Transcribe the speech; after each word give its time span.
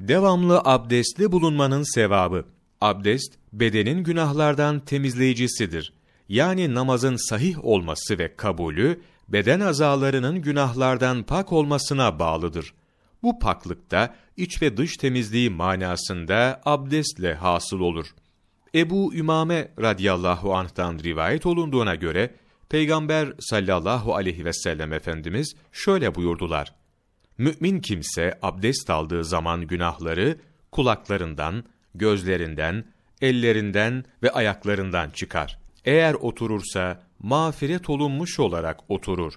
Devamlı 0.00 0.60
abdestli 0.64 1.32
bulunmanın 1.32 1.94
sevabı. 1.94 2.44
Abdest, 2.80 3.34
bedenin 3.52 4.04
günahlardan 4.04 4.80
temizleyicisidir. 4.80 5.92
Yani 6.28 6.74
namazın 6.74 7.16
sahih 7.28 7.64
olması 7.64 8.18
ve 8.18 8.36
kabulü, 8.36 9.00
beden 9.28 9.60
azalarının 9.60 10.42
günahlardan 10.42 11.22
pak 11.22 11.52
olmasına 11.52 12.18
bağlıdır. 12.18 12.74
Bu 13.22 13.38
paklıkta 13.38 14.14
iç 14.36 14.62
ve 14.62 14.76
dış 14.76 14.96
temizliği 14.96 15.50
manasında 15.50 16.60
abdestle 16.64 17.34
hasıl 17.34 17.80
olur. 17.80 18.06
Ebu 18.74 19.14
Ümame 19.14 19.72
radıyallahu 19.80 20.54
anh'tan 20.54 20.98
rivayet 20.98 21.46
olunduğuna 21.46 21.94
göre, 21.94 22.34
Peygamber 22.68 23.32
sallallahu 23.40 24.14
aleyhi 24.14 24.44
ve 24.44 24.52
sellem 24.52 24.92
Efendimiz 24.92 25.54
şöyle 25.72 26.14
buyurdular. 26.14 26.79
Mümin 27.40 27.80
kimse 27.80 28.38
abdest 28.42 28.90
aldığı 28.90 29.24
zaman 29.24 29.66
günahları 29.66 30.38
kulaklarından, 30.72 31.64
gözlerinden, 31.94 32.84
ellerinden 33.20 34.04
ve 34.22 34.30
ayaklarından 34.30 35.10
çıkar. 35.10 35.58
Eğer 35.84 36.14
oturursa 36.14 37.02
mağfiret 37.18 37.90
olunmuş 37.90 38.40
olarak 38.40 38.90
oturur. 38.90 39.32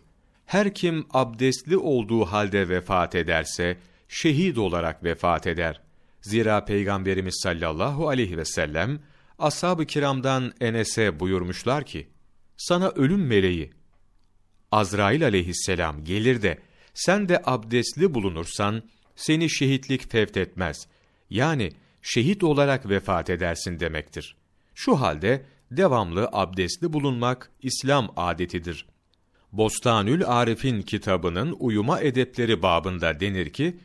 Her 0.45 0.73
kim 0.73 1.05
abdestli 1.13 1.77
olduğu 1.77 2.25
halde 2.25 2.69
vefat 2.69 3.15
ederse 3.15 3.77
şehit 4.07 4.57
olarak 4.57 5.03
vefat 5.03 5.47
eder. 5.47 5.81
Zira 6.21 6.65
Peygamberimiz 6.65 7.39
sallallahu 7.43 8.09
aleyhi 8.09 8.37
ve 8.37 8.45
sellem 8.45 8.99
ashab-ı 9.39 9.85
kiramdan 9.85 10.53
Enes'e 10.61 11.19
buyurmuşlar 11.19 11.85
ki, 11.85 12.07
sana 12.57 12.89
ölüm 12.89 13.27
meleği, 13.27 13.71
Azrail 14.71 15.25
aleyhisselam 15.25 16.03
gelir 16.03 16.41
de, 16.41 16.59
sen 16.93 17.29
de 17.29 17.41
abdestli 17.45 18.13
bulunursan, 18.13 18.83
seni 19.15 19.49
şehitlik 19.49 20.11
fevt 20.11 20.37
etmez. 20.37 20.87
Yani, 21.29 21.71
şehit 22.01 22.43
olarak 22.43 22.89
vefat 22.89 23.29
edersin 23.29 23.79
demektir. 23.79 24.35
Şu 24.75 25.01
halde, 25.01 25.45
devamlı 25.71 26.29
abdestli 26.31 26.93
bulunmak, 26.93 27.51
İslam 27.61 28.13
adetidir. 28.15 28.85
Bostanül 29.51 30.25
Arif'in 30.27 30.81
kitabının 30.81 31.55
uyuma 31.59 31.99
edepleri 31.99 32.61
babında 32.61 33.19
denir 33.19 33.49
ki, 33.49 33.77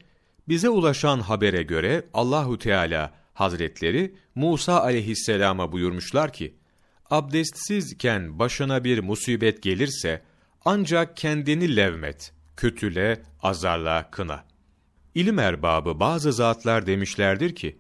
bize 0.49 0.69
ulaşan 0.69 1.21
habere 1.21 1.63
göre 1.63 2.05
Allahu 2.15 2.59
Teala 2.59 3.13
Hazretleri 3.35 4.15
Musa 4.35 4.83
aleyhisselama 4.83 5.73
buyurmuşlar 5.73 6.33
ki, 6.33 6.55
abdestsizken 7.11 8.39
başına 8.39 8.85
bir 8.85 8.99
musibet 8.99 9.63
gelirse, 9.63 10.23
ancak 10.65 11.17
kendini 11.17 11.77
levmet, 11.77 12.33
kötüle, 12.59 13.23
azarla, 13.43 14.11
kına. 14.11 14.45
İlim 15.15 15.39
erbabı 15.39 16.01
bazı 16.01 16.33
zatlar 16.33 16.87
demişlerdir 16.87 17.55
ki, 17.55 17.79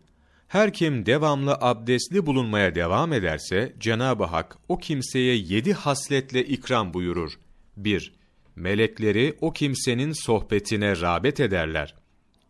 her 0.49 0.73
kim 0.73 1.07
devamlı 1.07 1.55
abdestli 1.61 2.27
bulunmaya 2.27 2.75
devam 2.75 3.13
ederse, 3.13 3.75
Cenab-ı 3.79 4.25
Hak 4.25 4.59
o 4.69 4.79
kimseye 4.79 5.37
yedi 5.37 5.73
hasletle 5.73 6.45
ikram 6.45 6.95
buyurur. 6.95 7.39
1. 7.77 8.13
Melekleri 8.57 9.37
o 9.41 9.53
kimsenin 9.53 10.13
sohbetine 10.13 11.01
rağbet 11.01 11.41
ederler. 11.41 11.95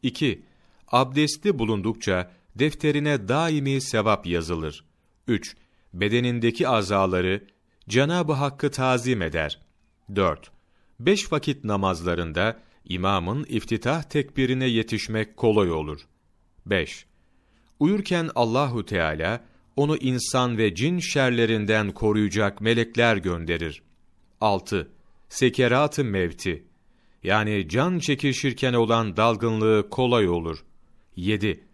2. 0.02 0.42
Abdestli 0.88 1.58
bulundukça 1.58 2.30
defterine 2.54 3.28
daimi 3.28 3.80
sevap 3.80 4.26
yazılır. 4.26 4.84
3. 5.28 5.56
Bedenindeki 5.94 6.68
azaları 6.68 7.44
Cenab-ı 7.88 8.32
Hakk'ı 8.32 8.70
tazim 8.70 9.22
eder. 9.22 9.60
4. 10.16 10.57
Beş 11.00 11.32
vakit 11.32 11.64
namazlarında 11.64 12.60
imamın 12.84 13.44
iftitah 13.48 14.02
tekbirine 14.02 14.66
yetişmek 14.66 15.36
kolay 15.36 15.70
olur. 15.70 16.08
5. 16.66 17.06
Uyurken 17.80 18.30
Allahu 18.34 18.86
Teala 18.86 19.44
onu 19.76 19.96
insan 19.96 20.58
ve 20.58 20.74
cin 20.74 20.98
şerlerinden 20.98 21.90
koruyacak 21.90 22.60
melekler 22.60 23.16
gönderir. 23.16 23.82
6. 24.40 24.90
Sekerat-ı 25.28 26.04
mevti 26.04 26.64
yani 27.22 27.68
can 27.68 27.98
çekişirken 27.98 28.72
olan 28.72 29.16
dalgınlığı 29.16 29.90
kolay 29.90 30.28
olur. 30.28 30.64
7. 31.16 31.64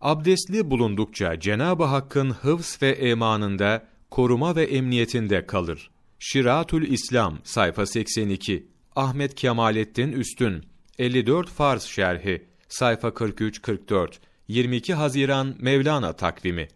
Abdestli 0.00 0.70
bulundukça 0.70 1.40
Cenab-ı 1.40 1.84
Hakk'ın 1.84 2.30
hıfz 2.30 2.82
ve 2.82 2.90
emanında, 2.90 3.88
koruma 4.10 4.56
ve 4.56 4.64
emniyetinde 4.64 5.46
kalır. 5.46 5.91
Şiratül 6.24 6.92
İslam 6.92 7.38
sayfa 7.44 7.86
82 7.86 8.66
Ahmet 8.96 9.34
Kemalettin 9.34 10.12
Üstün 10.12 10.64
54 10.98 11.48
Farz 11.48 11.82
Şerhi 11.82 12.46
sayfa 12.68 13.08
43-44 13.08 14.12
22 14.48 14.94
Haziran 14.94 15.56
Mevlana 15.58 16.12
takvimi 16.12 16.68